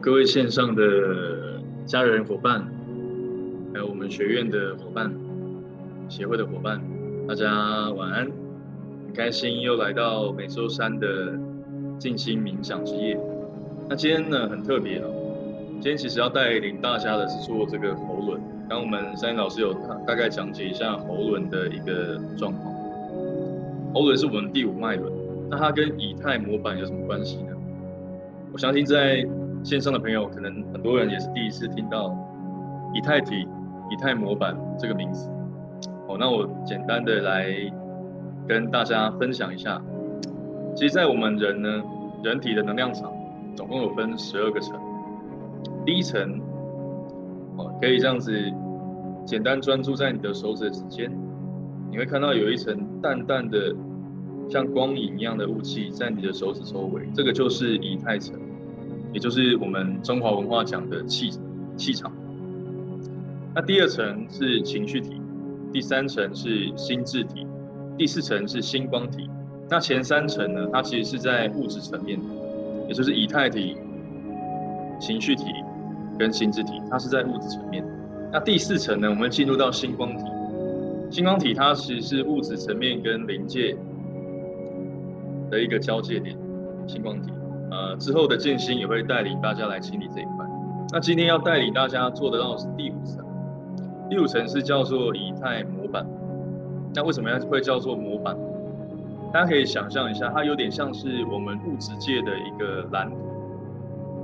[0.00, 2.64] 各位线上的家人伙伴，
[3.72, 5.12] 还有我们学院的伙伴、
[6.08, 6.80] 协会的伙伴，
[7.26, 8.26] 大家晚安。
[9.04, 11.38] 很开心又来到每周三的
[11.98, 13.18] 静心冥想之夜。
[13.88, 15.10] 那今天呢，很特别哦，
[15.74, 18.40] 今天其实要带领大家的是做这个喉轮。
[18.68, 22.74] 刚我们山林老师有大大概讲解一下喉轮的一个状况。
[23.94, 25.10] 喉轮是我们第五脉轮，
[25.50, 27.56] 那它跟以太模板有什么关系呢？
[28.52, 29.26] 我相信在
[29.62, 32.16] 线上的朋友，可能很多人也是第一次听到
[32.94, 33.46] 以太体、
[33.90, 35.30] 以太模板这个名词。
[36.06, 37.52] 好，那我简单的来
[38.46, 39.82] 跟大家分享一下。
[40.74, 41.82] 其实，在我们人呢，
[42.22, 43.12] 人体的能量场
[43.56, 44.78] 总共有分十二个层。
[45.84, 46.40] 第一层，
[47.56, 48.32] 哦，可以这样子
[49.24, 51.10] 简单专注在你的手指之间，
[51.90, 53.74] 你会看到有一层淡淡的
[54.48, 58.38] 像光影一样的雾气在你的手指周围，这个就是以太层。
[59.16, 61.30] 也就是我们中华文化讲的气
[61.74, 62.12] 气场。
[63.54, 65.18] 那第二层是情绪体，
[65.72, 67.46] 第三层是心智体，
[67.96, 69.26] 第四层是星光体。
[69.70, 72.20] 那前三层呢，它其实是在物质层面，
[72.88, 73.78] 也就是以太体、
[75.00, 75.44] 情绪体
[76.18, 77.82] 跟心智体，它是在物质层面。
[78.30, 80.24] 那第四层呢，我们进入到星光体。
[81.10, 83.74] 星光体它其实是物质层面跟灵界
[85.50, 86.36] 的一个交界点，
[86.86, 87.32] 星光体。
[87.70, 90.46] 呃，之后的静心也会带领大家来清理这一块。
[90.92, 93.24] 那今天要带领大家做得到是第五层，
[94.08, 96.06] 第五层是叫做以太模板。
[96.94, 98.36] 那为什么要会叫做模板？
[99.32, 103.16] 大家可以想象一下，它有点像是我们物质界的一个蓝图，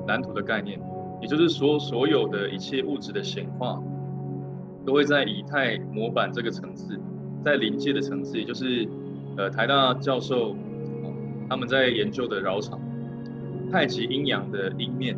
[0.07, 0.81] 蓝图的概念，
[1.21, 3.79] 也就是说，所有的一切物质的显化，
[4.87, 6.99] 都会在以太模板这个层次，
[7.45, 8.89] 在临界的层次，也就是
[9.37, 10.57] 呃台大教授
[11.51, 12.81] 他们在研究的绕场。
[13.73, 15.17] 太极阴阳的阴面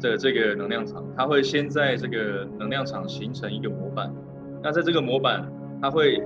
[0.00, 4.12] 的这个能量场，它会先在这个能量场形成一个模板。
[4.62, 5.44] 那在这个模板，
[5.82, 6.22] 它会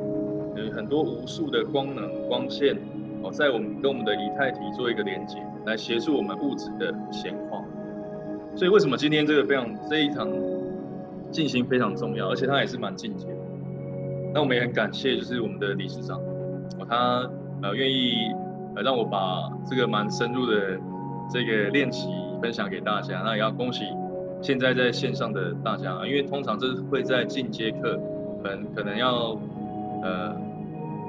[0.54, 2.76] 有很多无数的光能光线
[3.22, 7.64] 哦，在我们跟我们的以太体做一个连接，来协助我们物质的显化。
[8.54, 10.28] 所以为什么今天这个非常这一场
[11.30, 13.26] 进行非常重要，而且它也是蛮进阶。
[14.34, 16.20] 那我们也很感谢，就是我们的理事长
[16.78, 17.30] 哦，他
[17.62, 18.14] 呃愿意。
[18.76, 20.78] 呃，让我把这个蛮深入的
[21.28, 22.08] 这个练习
[22.40, 23.22] 分享给大家。
[23.24, 23.84] 那也要恭喜
[24.40, 27.98] 现在在线上的大家，因为通常这是会在进阶课，
[28.42, 29.38] 可能可能要
[30.02, 30.34] 呃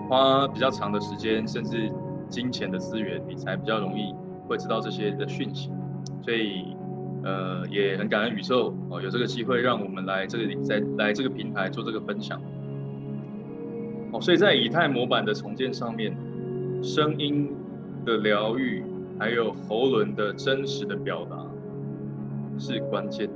[0.10, 1.92] 花比较长的时间，甚至
[2.30, 4.14] 金钱的资源，你才比较容易
[4.48, 5.70] 会知道这些的讯息。
[6.24, 6.76] 所以
[7.24, 12.42] 呃也很感恩宇宙哦，有这个机会让我们来这里，在来这个平台做这个分享。
[14.12, 16.16] 哦，所以在以太模板的重建上面。
[16.82, 17.50] 声音
[18.06, 18.84] 的疗愈，
[19.20, 21.46] 还有喉轮的真实的表达
[22.58, 23.30] 是关键。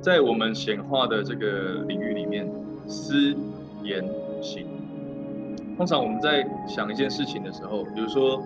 [0.00, 2.50] 在我们显化的这个领域里面，
[2.86, 3.34] 思、
[3.82, 4.02] 言、
[4.40, 4.64] 行，
[5.76, 8.42] 通常我们在想一件事情的时候，比如说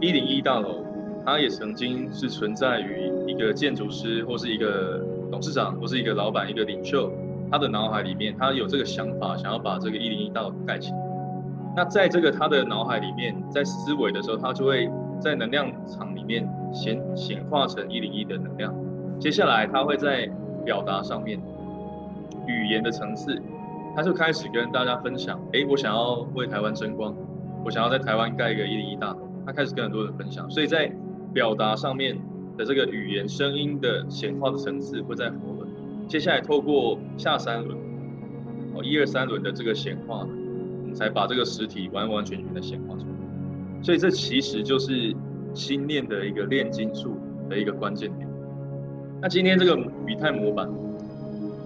[0.00, 0.84] 一零一大楼，
[1.24, 5.00] 它也曾经是存在于一个建筑师，或是一个
[5.30, 7.08] 董事长，或是一个老板，一个领袖，
[7.48, 11.01] 他的脑海里面，他有这个想法，想要把这个一零一大楼盖起来。
[11.74, 14.90] 那在这个他的脑海里面，在思维的时候，他就会
[15.20, 18.74] 在能量场里面显显化成一零一的能量。
[19.18, 20.30] 接下来，他会在
[20.64, 21.40] 表达上面，
[22.46, 23.40] 语言的层次，
[23.96, 27.14] 他就开始跟大家分享：哎，我想要为台湾争光，
[27.64, 29.28] 我想要在台湾盖一个一零一大楼。
[29.46, 30.92] 他开始跟很多人分享，所以在
[31.32, 32.16] 表达上面
[32.58, 35.68] 的这个语言声音的显化的层次会在喉轮。
[36.06, 37.78] 接下来，透过下三轮，
[38.74, 40.26] 哦，一二三轮的这个显化。
[40.94, 45.14] 才把这个实体完完全全的显化出来，所以这其实就是
[45.54, 47.16] 心念的一个炼金术
[47.48, 48.28] 的一个关键点。
[49.20, 50.68] 那今天这个以太模板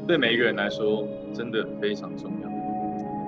[0.07, 2.51] 对每一个人来说真的非常重要。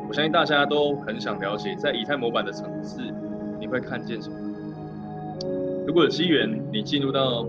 [0.09, 3.01] 我相信大家都很想了解，在以太模板的层次，
[3.61, 4.37] 你会看见什么？
[5.87, 7.47] 如果有机缘，你进入到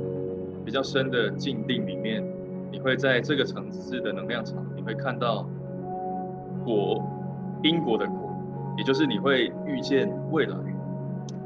[0.66, 2.24] 比较深的静定里面，
[2.72, 5.50] 你会在这个层次的能量场，你会看到
[6.64, 7.02] 果，
[7.64, 8.29] 因果的果。
[8.80, 10.56] 也就是你会预见未来，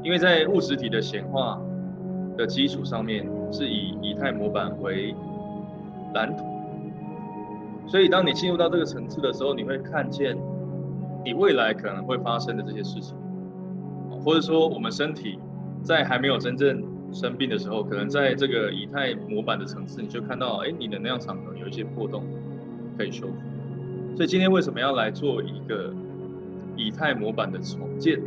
[0.04, 1.60] 因为在物质体的显化
[2.36, 5.12] 的基础上面，是以以太模板为
[6.14, 6.44] 蓝图，
[7.88, 10.38] 所以当你进入到这个层次的时候，你会看见
[11.24, 13.16] 你未来可能会发生的这些事情，
[14.24, 15.36] 或者说我们身体
[15.82, 22.22] 在还没有真正生病的时候，可能在这个以太模板的层次，你就看到，哎，你的能量场可能有一些破洞
[22.96, 23.34] 可以修复。
[24.14, 25.92] 所以今天为什么要来做一个？
[26.76, 28.20] 以太模板的重建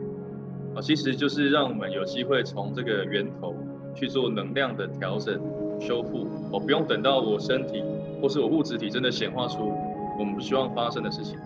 [0.75, 3.55] 啊，其实就是让我们有机会从这个源头
[3.95, 5.39] 去做能量的调整、
[5.79, 6.27] 修复。
[6.51, 7.83] 哦，不用等到我身体
[8.21, 9.73] 或是我物质体真的显化出
[10.19, 11.37] 我们不希望发生的事情，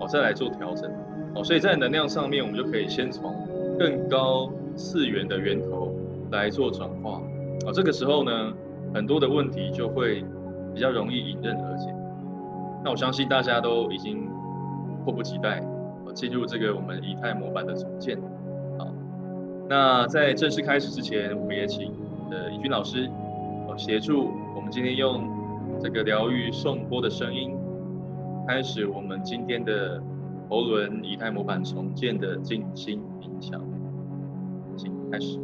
[0.00, 0.90] 哦，再来做调整。
[1.34, 3.34] 哦，所以在能量上面，我们就可以先从
[3.78, 5.94] 更高次元的源头
[6.30, 7.20] 来做转化。
[7.66, 8.52] 哦，这个时候呢，
[8.94, 10.24] 很多的问题就会
[10.74, 11.94] 比较容易迎刃而解。
[12.84, 14.28] 那我相信大家都已经
[15.04, 15.60] 迫不及待，
[16.12, 18.18] 进入这个我们以太模板的重建。
[18.78, 18.88] 好，
[19.68, 21.92] 那在正式开始之前，我们也请
[22.30, 23.08] 呃怡君老师，
[23.76, 25.28] 协助我们今天用
[25.80, 27.56] 这个疗愈颂钵的声音，
[28.46, 30.02] 开始我们今天的
[30.48, 33.60] 喉轮以太模板重建的静心冥想，
[34.76, 35.38] 请开始。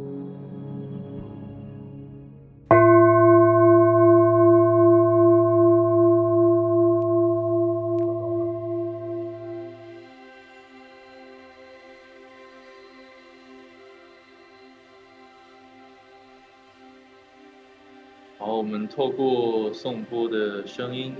[18.65, 21.13] 我们透过颂钵的声音，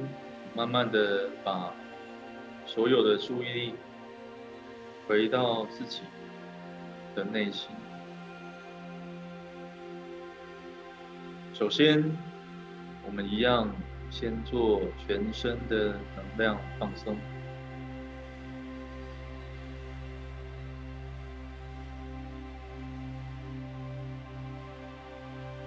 [0.56, 1.72] 慢慢的把
[2.66, 3.74] 所有的注意力
[5.08, 6.02] 回到自己
[7.14, 7.70] 的内心。
[11.54, 12.04] 首先，
[13.06, 13.70] 我们一样
[14.10, 17.16] 先做全身的能量放松。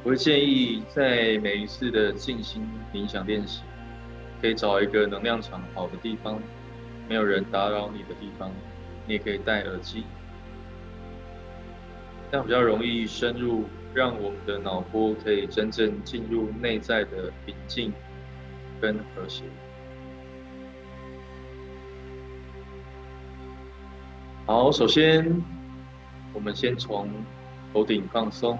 [0.08, 3.60] 我会建议在每一次的静心冥想练习，
[4.40, 6.40] 可以找一个能量场好的地方，
[7.06, 8.50] 没有人打扰你的地方，
[9.06, 10.04] 你也可以戴耳机，
[12.30, 17.92] 这样比较容易深入，让我们的脑波可以真正进入内在的平静
[18.80, 19.44] 跟和谐。
[24.46, 25.44] 好，首先
[26.32, 27.10] 我们先从
[27.74, 28.58] 头顶放松。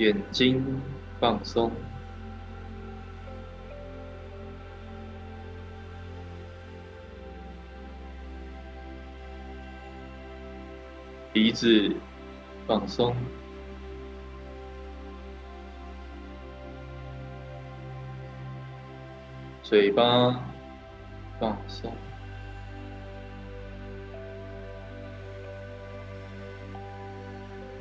[0.00, 0.80] 眼睛
[1.20, 1.70] 放松，
[11.34, 11.94] 鼻子
[12.66, 13.14] 放松，
[19.62, 20.42] 嘴巴
[21.38, 21.92] 放松，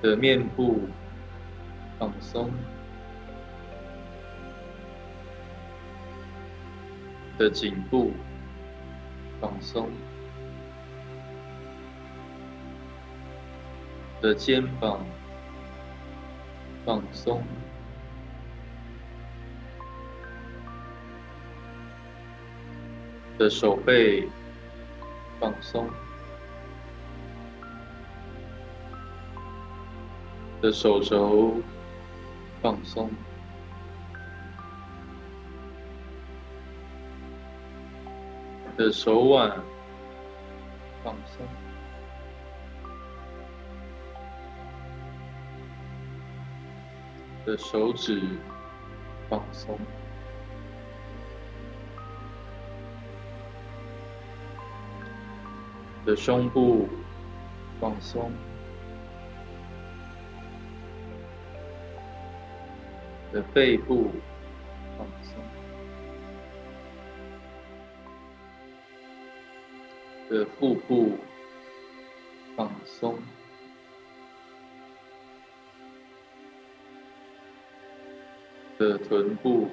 [0.01, 0.81] 的面部。
[1.99, 2.49] 放松
[7.37, 8.13] 的颈部，
[9.41, 9.89] 放松
[14.21, 15.05] 的肩膀，
[16.85, 17.43] 放松
[23.37, 24.25] 的手背，
[25.37, 25.89] 放松。
[30.61, 31.55] 的手肘。
[32.61, 33.09] 放松。
[38.77, 39.51] 的手腕，
[41.03, 41.45] 放松。
[47.45, 48.21] 的手指，
[49.29, 49.77] 放松。
[56.05, 56.87] 的胸部，
[57.79, 58.31] 放松。
[63.31, 64.11] 的背部
[64.97, 65.39] 放松，
[70.29, 71.17] 的腹部
[72.55, 73.19] 放松，
[78.79, 79.67] 的臀部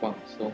[0.00, 0.52] 放松，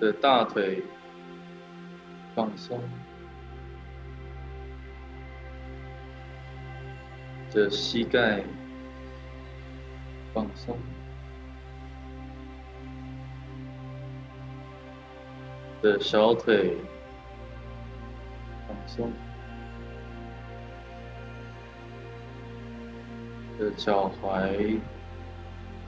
[0.00, 0.82] 的大腿。
[2.34, 2.80] 放松，
[7.54, 8.42] 的膝盖
[10.34, 10.76] 放松，
[15.80, 16.76] 的小腿
[18.66, 19.12] 放松，
[23.56, 24.80] 的脚踝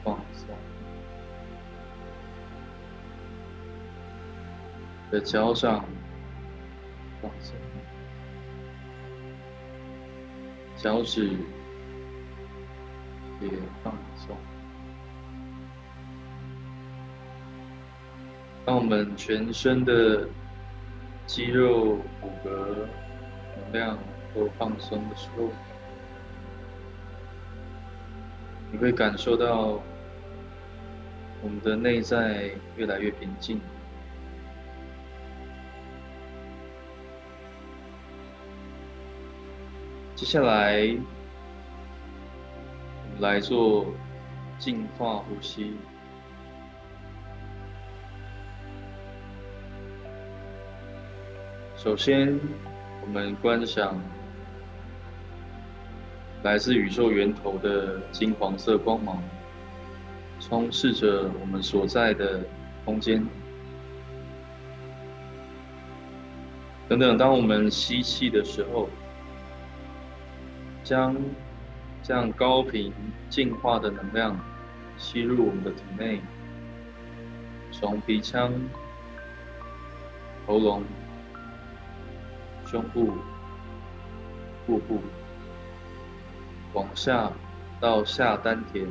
[0.04, 0.49] 放松，
[5.11, 5.85] 的脚掌。
[7.23, 7.56] 放松，
[10.76, 11.30] 脚趾
[13.40, 13.49] 也
[13.83, 14.37] 放松。
[18.64, 20.28] 当我们全身的
[21.26, 22.49] 肌肉、骨骼
[23.56, 23.99] 能量
[24.35, 25.49] 都放松的时候，
[28.73, 29.80] 你会感受到
[31.42, 33.61] 我们的内在越来越平静。
[40.26, 40.87] 接下来，我
[43.12, 43.87] 们来做
[44.59, 45.76] 净化呼吸。
[51.76, 52.37] 首先，
[53.02, 53.97] 我们观想
[56.42, 59.23] 来自宇宙源头的金黄色光芒，
[60.40, 62.40] 充斥着我们所在的
[62.85, 63.25] 空间。
[66.88, 68.88] 等等，当我们吸气的时候，
[70.87, 71.16] 将
[72.00, 72.93] 这样高频
[73.28, 74.38] 净化的能量
[74.97, 76.21] 吸入我们的体内，
[77.73, 78.52] 从鼻腔、
[80.47, 80.85] 喉咙。
[82.69, 83.12] 胸部、
[84.66, 85.00] 腹部，
[86.73, 87.31] 往下
[87.81, 88.88] 到下丹田，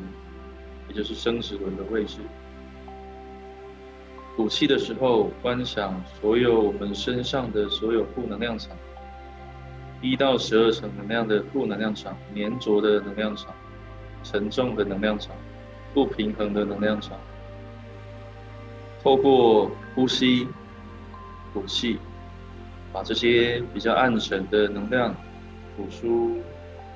[0.88, 2.20] 也就是生殖轮的位置。
[4.38, 8.78] 吐气的时候，观想所有我们身上的所有负能量场，
[10.06, 13.52] 一到十二层能量的负能量场，粘着的能量场，
[14.24, 15.36] 沉重的能量场，
[15.96, 17.18] 不平衡的能量场，
[19.02, 20.48] 透过呼吸
[21.52, 21.98] 吐气。
[22.94, 25.14] 把这些比较暗沉的能量
[25.76, 26.40] 吐出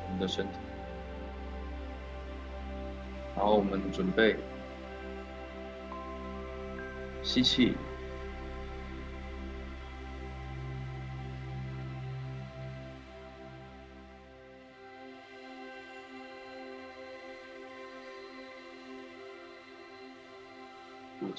[0.06, 0.52] 我们的身体，
[3.36, 4.38] 然后我们准备。
[7.22, 7.74] 吸气，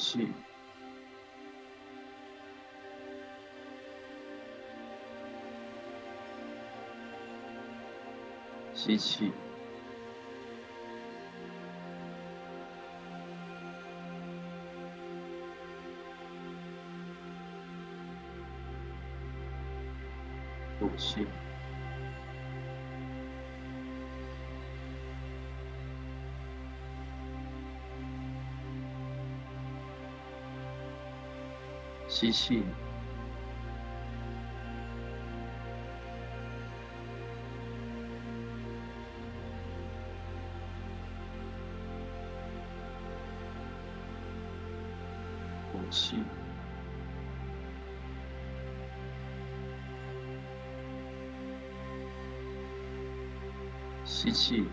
[0.01, 0.33] 气。
[8.73, 9.31] 吸气，
[20.79, 21.27] 吐气，
[32.21, 32.63] 吸气。
[45.73, 46.17] 呼气，
[54.05, 54.69] 吸气，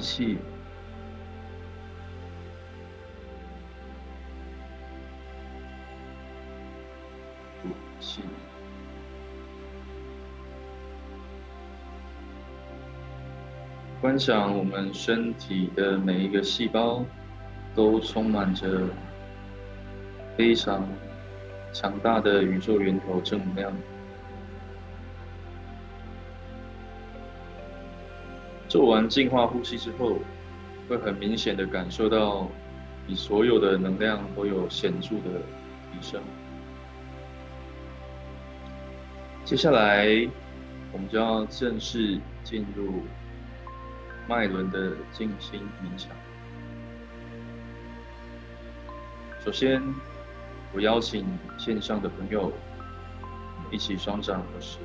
[0.00, 0.38] 气。
[8.00, 8.22] 气，
[14.00, 17.04] 观想我们身体的每一个细胞
[17.74, 18.88] 都充满着
[20.34, 20.88] 非常
[21.74, 23.72] 强大的宇宙源头正能量。
[28.70, 30.16] 做完净化呼吸之后，
[30.88, 32.46] 会很明显的感受到
[33.04, 35.42] 你所有的能量都有显著的
[35.92, 36.22] 提升。
[39.44, 40.06] 接下来，
[40.92, 43.02] 我们就要正式进入
[44.28, 46.12] 脉轮的静心冥想。
[49.44, 49.82] 首先，
[50.72, 51.26] 我邀请
[51.58, 52.52] 线上的朋友
[53.72, 54.78] 一起双掌合十，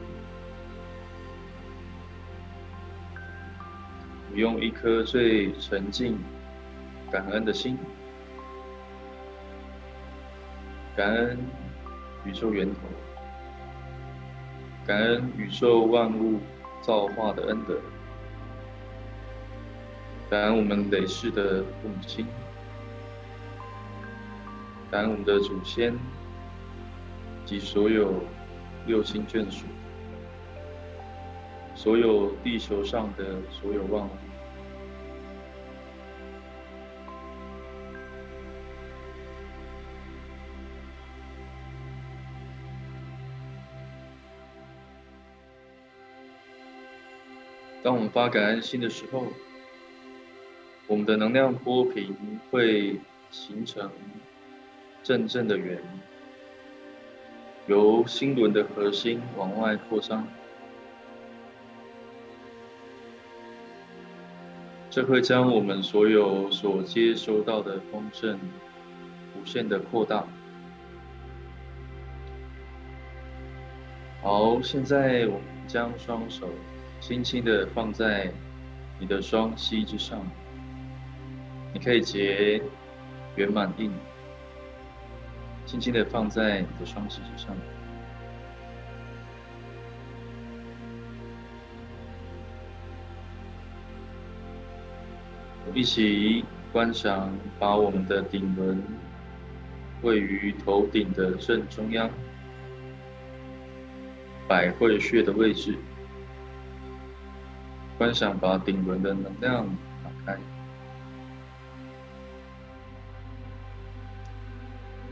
[4.36, 6.20] 用一颗最沉静、
[7.10, 7.78] 感恩的心，
[10.94, 11.38] 感恩
[12.26, 12.80] 宇宙源头。
[14.86, 16.40] 感恩宇宙万物
[16.82, 17.80] 造化的恩德，
[20.30, 22.28] 感恩我们累世的母亲，
[24.92, 25.98] 感恩我们的祖先
[27.46, 28.22] 及所有
[28.86, 29.66] 六亲眷属，
[31.74, 34.25] 所有地球上的所有万物。
[47.86, 49.28] 当我们发感恩心的时候，
[50.88, 52.16] 我们的能量波频
[52.50, 53.00] 会
[53.30, 53.92] 形成
[55.04, 55.80] 阵阵的圆，
[57.68, 60.28] 由心轮的核心往外扩张，
[64.90, 68.40] 这会将我们所有所接收到的丰盛
[69.40, 70.26] 无限的扩大。
[74.24, 76.50] 好，现在我们将双手
[77.08, 78.32] 轻轻的放在
[79.00, 80.20] 你的双膝之上，
[81.72, 82.60] 你可以结
[83.36, 83.92] 圆满印，
[85.68, 87.56] 轻轻的放在你的双膝之上。
[95.76, 96.44] 一起
[96.74, 98.82] 观想，把我们的顶轮
[100.02, 102.10] 位于头顶的正中央。
[104.48, 105.78] 百会穴的位置，
[107.98, 109.66] 观想把顶轮的能量
[110.04, 110.38] 打开。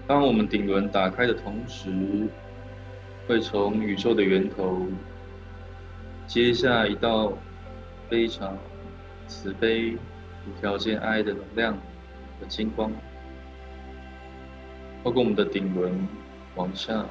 [0.06, 2.28] 当我们顶轮打开的同时，
[3.26, 4.86] 会从宇宙的源头
[6.28, 7.32] 接下一道
[8.10, 8.58] 非常
[9.28, 11.74] 慈悲、无条件爱的能量
[12.40, 12.92] 和金光，
[15.04, 16.06] 透过我们的顶轮
[16.56, 17.06] 往下。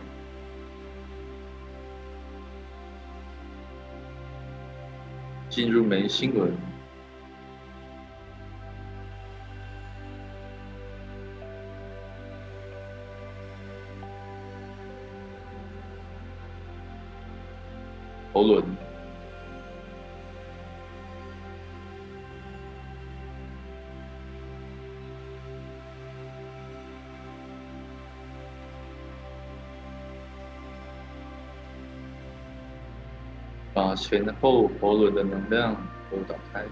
[5.52, 6.50] 进入眉心轮，
[18.32, 18.64] 喉轮，
[33.92, 35.76] 把前后喉轮的能量
[36.10, 36.64] 都打开，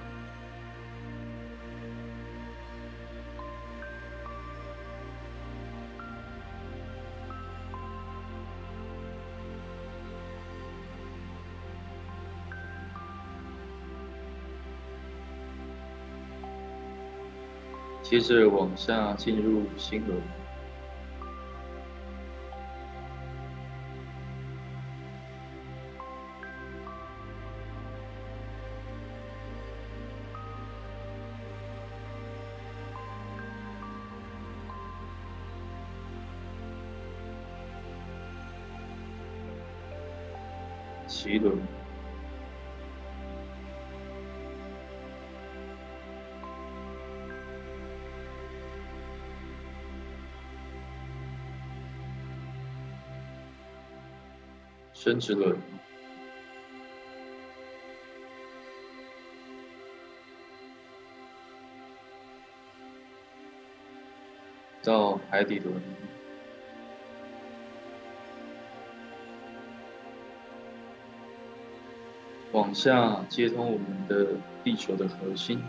[18.02, 20.39] 接着往下进入心轮。
[41.10, 41.58] 脐轮、
[54.94, 55.58] 生殖轮，
[64.82, 65.99] 到海底轮。
[72.52, 74.34] 往下接通我们的
[74.64, 75.60] 地球的核心，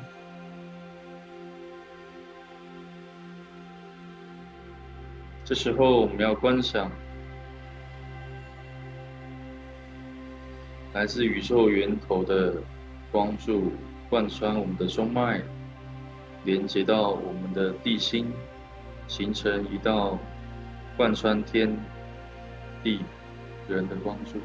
[5.45, 6.89] 这时候我们要观想
[10.93, 12.55] 来自宇宙源头的
[13.11, 13.71] 光柱
[14.09, 15.39] 贯穿我们的中脉，
[16.45, 18.33] 连接到我们的地心，
[19.07, 20.17] 形成一道
[20.97, 21.77] 贯穿天
[22.83, 23.01] 地
[23.69, 24.39] 人的光柱。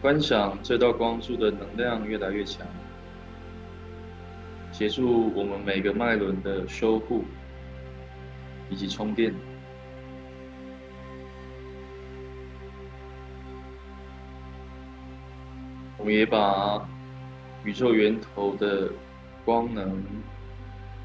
[0.00, 2.66] 观想这道光柱的能量越来越强，
[4.72, 7.22] 协助我们每个脉轮的修护
[8.70, 9.34] 以及充电。
[15.98, 16.88] 我们也把
[17.62, 18.90] 宇宙源头的
[19.44, 20.02] 光能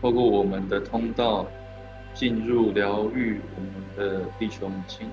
[0.01, 1.45] 透过我们的通道
[2.13, 5.09] 进入疗愈我们的地球母亲。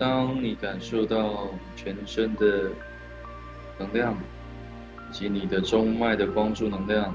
[0.00, 2.70] 当你感受到全身的
[3.78, 4.16] 能量
[5.10, 7.14] 及你的中脉的帮助能量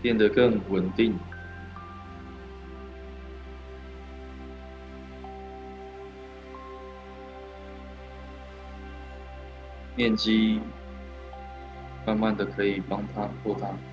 [0.00, 1.18] 变得更稳定。
[9.96, 10.60] 面积
[12.06, 13.91] 慢慢的可以帮他扩大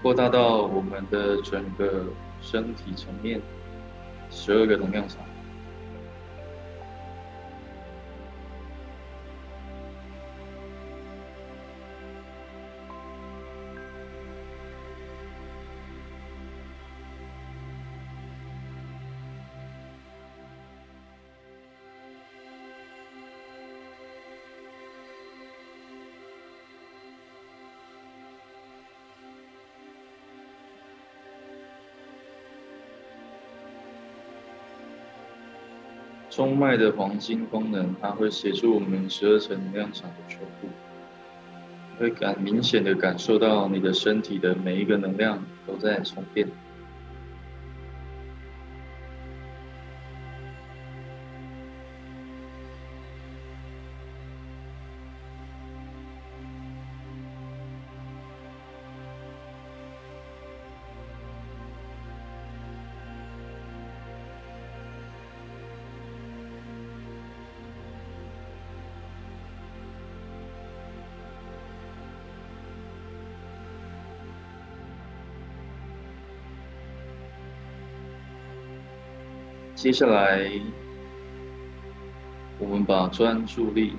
[0.00, 2.04] 扩大到我们的整个
[2.40, 3.40] 身体层面，
[4.30, 5.18] 十二个能量场。
[36.38, 40.68] 中脉的黄金功能，它会协助我们十二层能量场的全部，
[41.98, 46.46] 会感明显的感受到你的身体的每一个能量都在充电。
[79.80, 80.50] 接下来，
[82.58, 83.94] 我们把专注力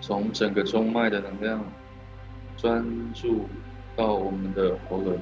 [0.00, 1.62] 从整个中脉的能量
[2.56, 2.82] 专
[3.12, 3.50] 注
[3.94, 5.20] 到我们的喉轮。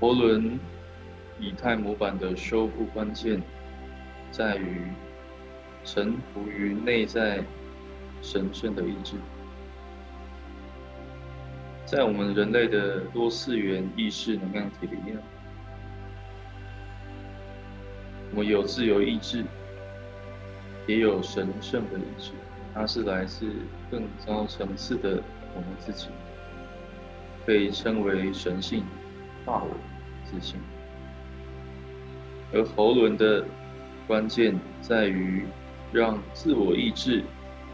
[0.00, 0.58] 喉轮
[1.38, 3.40] 以太模板的修复关键
[4.32, 4.80] 在于
[5.84, 7.40] 臣服于内在。
[8.24, 9.16] 神圣的意志，
[11.84, 15.18] 在我们人类的多次元意识能量体里面，
[18.30, 19.44] 我们有自由意志，
[20.86, 22.30] 也有神圣的意志，
[22.72, 23.46] 它是来自
[23.90, 25.22] 更高层次的
[25.54, 26.08] 我们自己，
[27.44, 28.84] 被称为神性、
[29.44, 29.68] 大我、
[30.24, 30.58] 自信。
[32.54, 33.44] 而喉轮的
[34.06, 35.44] 关键在于
[35.92, 37.22] 让自我意志。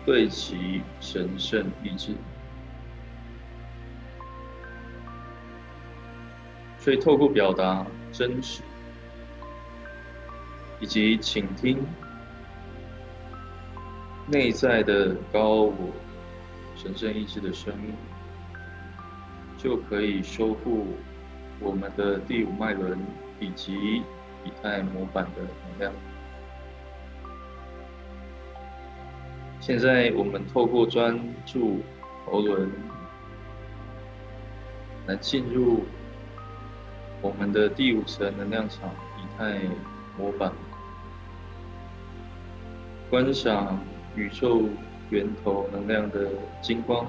[0.04, 2.14] 对其神圣意志，
[6.78, 8.62] 所以透过表达真实，
[10.80, 11.78] 以及倾听
[14.26, 15.92] 内在的高我
[16.74, 17.94] 神圣意志的声音，
[19.58, 20.86] 就可以修复
[21.60, 22.98] 我们的第五脉轮
[23.38, 24.02] 以及
[24.44, 25.92] 以太模板的能量。
[29.70, 31.78] 现在我们透过专注
[32.26, 32.68] 喉轮，
[35.06, 35.84] 来进入
[37.22, 39.60] 我们的第五层能量场以太
[40.18, 40.50] 模板，
[43.08, 43.78] 观赏
[44.16, 44.64] 宇宙
[45.10, 46.26] 源头能量的
[46.60, 47.06] 金光，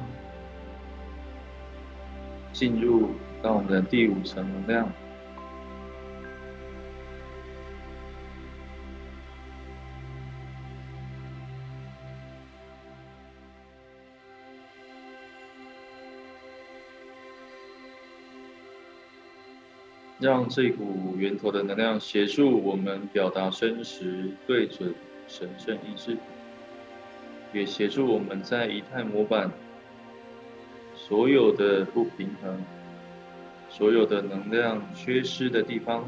[2.54, 3.10] 进入
[3.42, 4.88] 到我们的第五层能量。
[20.22, 24.94] 让这股源头的能量协助我们表达真实、对准
[25.28, 26.16] 神圣意志，
[27.52, 29.52] 也协助我们在以太模板
[30.96, 32.64] 所有的不平衡、
[33.68, 36.08] 所有的能量缺失的地方，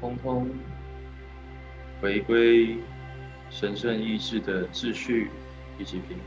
[0.00, 0.48] 通通
[2.00, 2.76] 回归
[3.50, 5.30] 神圣意志的秩序
[5.80, 6.26] 以及平衡。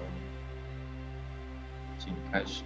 [1.98, 2.64] 请开始。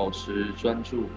[0.00, 1.10] 保持专注，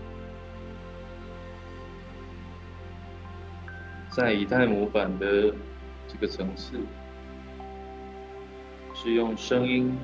[4.10, 5.56] 在以太模板的
[6.06, 6.78] 这个层次，
[8.94, 9.98] 是用声音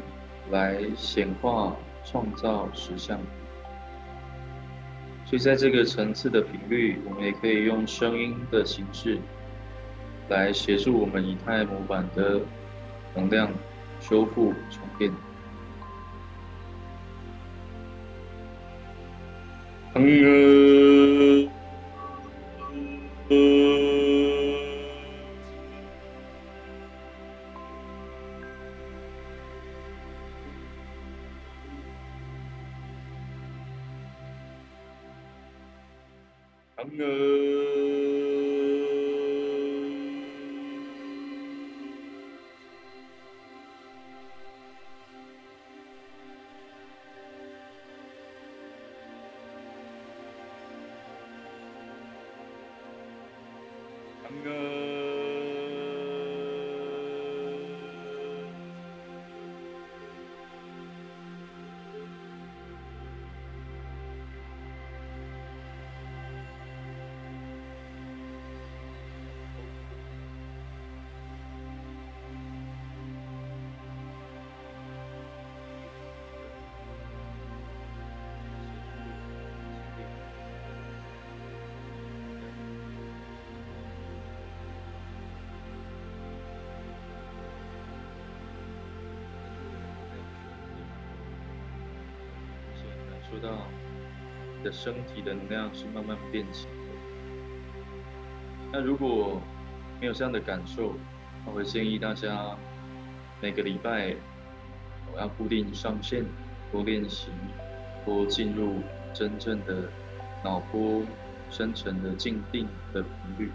[0.49, 3.19] 来显化创造实相。
[5.25, 9.19] 所以，在这个层次的频率，我们也可以用声音的形式
[10.29, 12.39] 来协助我们以太模板的
[13.13, 13.51] 能量
[13.99, 15.28] 修复重建。
[19.99, 20.58] 嗯。
[93.39, 93.57] 说到
[94.57, 96.69] 你的身体的能量是慢慢变强的，
[98.73, 99.41] 那如果
[99.99, 100.93] 没有这样的感受，
[101.45, 102.55] 我会建议大家
[103.41, 104.15] 每个礼拜
[105.13, 106.25] 我要固定上线，
[106.71, 107.29] 多练习，
[108.05, 108.81] 多进入
[109.13, 109.89] 真正的
[110.43, 111.01] 脑波
[111.49, 113.51] 深层的静定的频率。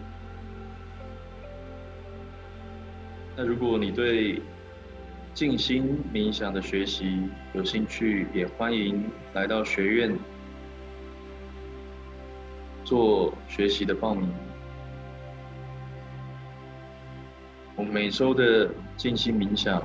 [3.36, 4.40] 那如果你对
[5.34, 10.16] 静心冥想的学习有兴趣，也欢迎来到学院
[12.84, 14.32] 做学习的报名。
[17.74, 19.82] 我们每周的静心冥想，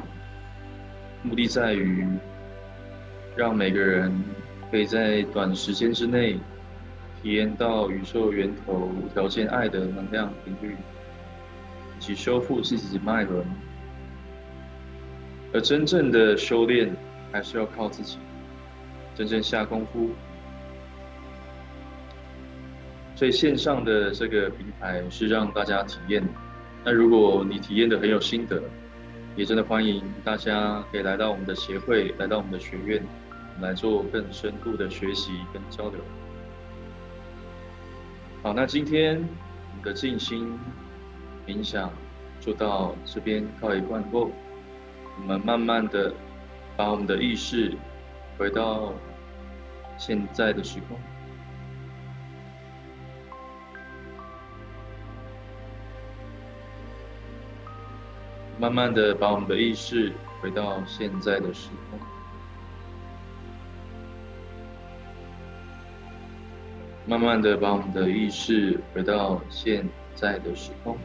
[1.24, 2.06] 目的在于
[3.36, 4.14] 让每个人
[4.70, 6.34] 可以在短时间之内
[7.24, 10.76] 体验到宇宙源头无条件爱的能量频率，
[11.98, 13.44] 以及修复自己的脉轮。
[15.54, 16.96] 而真正的修炼，
[17.32, 18.18] 还是要靠自己，
[19.16, 20.10] 真正下功夫。
[23.16, 26.24] 所以线上的这个平台是让大家体验。
[26.86, 28.62] 那如果你体验的很有心得，
[29.36, 33.04] 也真的欢迎大家可以来到我们的协会，来到我们的学院，
[33.60, 36.00] 来做更深度的学习跟交流。
[38.42, 40.58] 好，那今天我们的静心
[41.46, 41.92] 冥想
[42.40, 44.32] 就到这边告一段落。
[45.22, 46.14] 我们慢慢的
[46.76, 47.74] 把我们的意识
[48.38, 48.94] 回到
[49.98, 50.98] 现在的时空，
[58.60, 62.00] 慢慢的把我们的意识回到现在的时空，
[67.06, 70.98] 慢慢的把我们的意识回到现在的时空。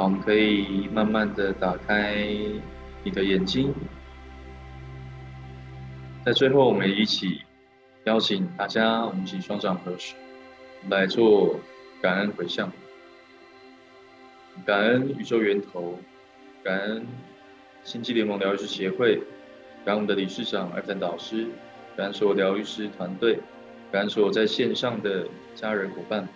[0.00, 2.24] 好，我们可以慢慢的打开
[3.04, 3.70] 你的眼睛，
[6.24, 7.42] 在最后，我们一起
[8.04, 10.14] 邀请大家，我们一起双掌合十，
[10.88, 11.60] 来做
[12.00, 12.72] 感恩回向，
[14.64, 15.98] 感恩宇宙源头，
[16.64, 17.06] 感恩
[17.84, 19.16] 星际联盟疗愈师协会，
[19.84, 21.46] 感恩我们的理事长艾芬导师，
[21.94, 23.38] 感恩所有疗愈师团队，
[23.92, 26.26] 感恩所有在线上的家人伙伴，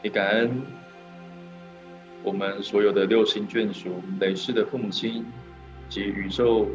[0.00, 0.77] 也感恩。
[2.28, 5.24] 我们所有的六亲眷属、累世的父母亲
[5.88, 6.68] 及宇宙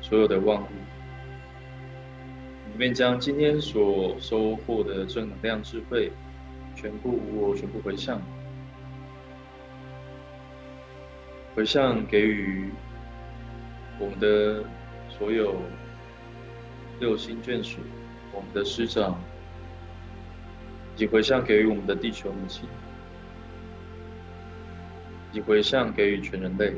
[0.00, 0.66] 所有的万物，
[2.72, 6.12] 里面将今天所收获的正能量智慧，
[6.76, 8.22] 全部我，全部回向，
[11.56, 12.70] 回向给予
[13.98, 14.62] 我们的
[15.08, 15.56] 所有
[17.00, 17.78] 六亲眷属、
[18.32, 19.20] 我们的师长，
[20.94, 22.68] 以及回向给予我们的地球母亲。
[25.40, 26.72] 回向给予全人类，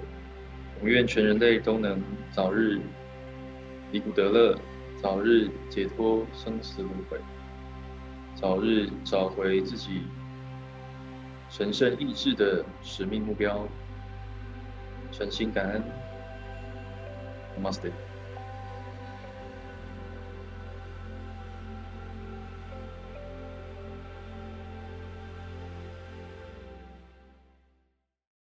[0.80, 2.80] 我愿全人类都能早日
[3.92, 4.58] 离苦得乐，
[5.02, 7.18] 早日解脱生死轮回，
[8.34, 10.02] 早日找回自己
[11.48, 13.66] 神圣意志的使命目标。
[15.10, 15.82] 诚心感恩
[17.58, 18.07] ，Namaste。